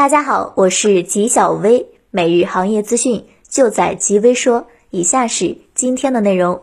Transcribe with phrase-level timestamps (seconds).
[0.00, 4.66] 大家好，我是吉小薇，每日行业资讯就在吉微说。
[4.88, 6.62] 以下是今天的内容：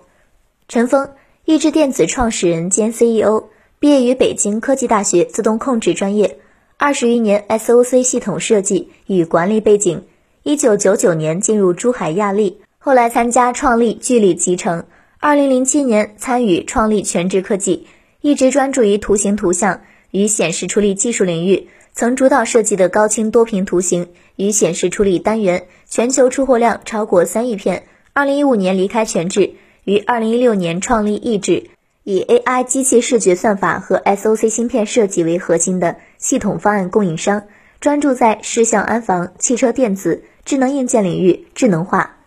[0.68, 1.12] 陈峰，
[1.46, 3.44] 易智电子创始人兼 CEO，
[3.78, 6.40] 毕业于北京科技大学自动控制专业，
[6.78, 10.06] 二十余年 SOC 系统设计与管理背景。
[10.42, 14.86] 一九九九年进入珠海亚力，后来参加创立聚力集成。
[15.20, 17.86] 二零零七年参与创立全智科技，
[18.20, 21.68] 一直专注于图形图像与显示处理技术领域。
[21.98, 27.88] 曾主导设计的高清多屏图形与显示处理单元，全球出货量超过三亿片。
[28.14, 31.72] 二零一五年离开全智，于二零一六年创立意智，
[32.04, 37.46] 以 AI 机器视觉算法和 SOC 芯片设计为核心的系统方案供应商，
[37.80, 42.18] 专注在视像安防、汽车电子、智能硬件领域智能化。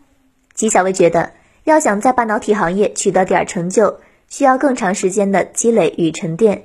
[0.53, 1.31] 纪晓薇觉得，
[1.63, 6.65] 要想在半导体行业取得点成就，需要更长时间的积累与沉淀。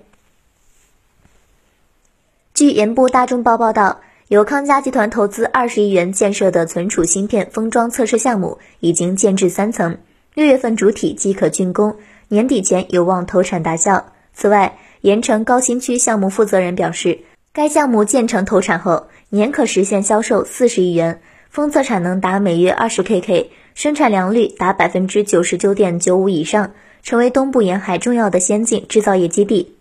[2.55, 9.97] 据研部大众报报道，由康佳集团投资二十亿元建设的存储芯片封装测试项目已经建制三层，
[10.33, 11.97] 六月份主体即可竣工，
[12.29, 14.05] 年底前有望投产达效。
[14.33, 17.19] 此外，盐城高新区项目负责人表示，
[17.51, 26.71] 该项目建成投产后，年可实现销售四十亿元，封测产能达每月二十 KK，生产良率达百分之九十九点九五以上，
[27.03, 29.75] 成为东部沿海重要的先进制造业基地。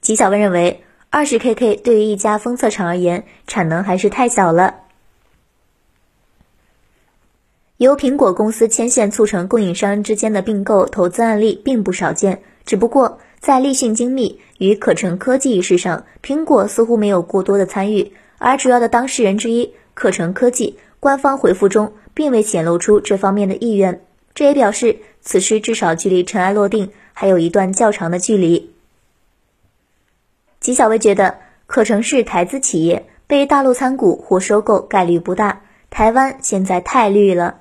[0.00, 0.82] 纪晓薇认为。
[1.14, 4.76] 二十 KK 对于一家封测厂而言，产能还是太小了。
[7.76, 24.02] 由苹果公司牵线促成供应商之间的并购投资案例并不少见，只不过在立讯精密与可成科技一事上，苹果似乎没有过多的参与，而主要的当事人之一可成科技官方回复中并未显露出这方面的意愿，
[24.32, 28.71] 这也表示此事至少距离尘埃落定还有一段较长的距离。
[30.62, 35.62] 纪晓薇觉得，可成是台资企业，被大陆参股或收购概率不大。
[35.90, 37.56] 台湾现在太绿了。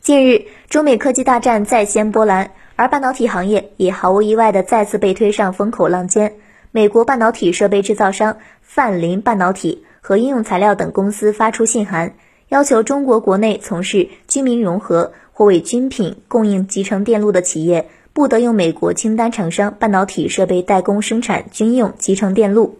[0.00, 6.34] 近日，中美科技大战再掀波澜，而半导体行业也毫无意外的再次被推上风口浪尖。
[6.72, 12.16] 美国半导体设备制造商泛林半导体和应用材料等公司发出信函，
[12.48, 17.88] 要求中国国内从事军民融合或为军品供应集成电路的企业。
[18.14, 22.78] 不得用美国清单厂商半导体设备代工生产军用集成电路。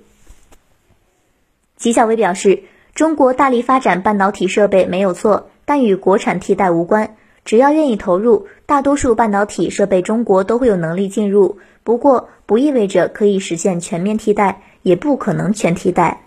[1.76, 2.62] 纪晓薇表示，
[2.94, 7.16] 中国大力发展半导体设备没有错，但与国产替代无关。
[7.44, 11.58] 只要愿意投入，大多数半导体设备中国都会有能力进入。
[11.82, 16.22] 不过，不意味着可以实现全面替代，也不可能全替代。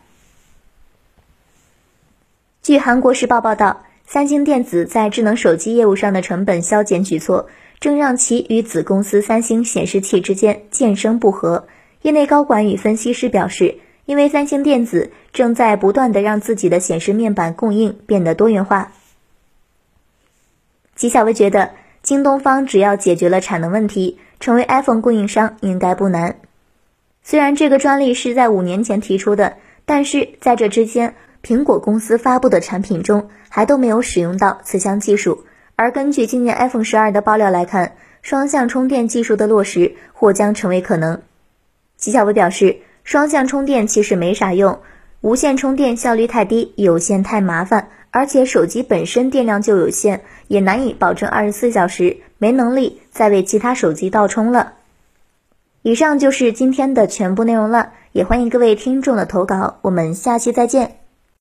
[2.62, 7.48] 据韩国时报报道，三星电子在智能手机业务上的成本削减举措。
[7.80, 11.68] 正让其与子公司三星显示器之间渐生不和。
[12.02, 18.92] 业内高管与分析师表示，因为三星电子正在不断的让自己的显示面板供应变得多元化。
[20.96, 21.72] 纪晓薇觉得，
[22.02, 26.40] 京东方只要解决了产能问题，成为 iPhone 供应商应该不难。
[27.22, 31.14] 虽然这个专利是在五年前提出的，但是在这之间，
[31.44, 35.44] 苹果公司发布的产品中还都没有使用到此项技术。
[35.78, 41.22] 而根据今年 iPhone 十二的爆料来看，双向充电技术的落实或将成为可能。
[41.98, 44.80] 纪晓薇表示，双向充电其实没啥用，
[45.22, 54.74] 无线充电效率太低，有线太麻烦，而且手机本身电量就有限，也难以保证二十四小时，没能力再为其他手机倒充了。
[55.84, 60.98] 以上就是今天的全部内容了，也欢迎各位听众的投稿，我们下期再见。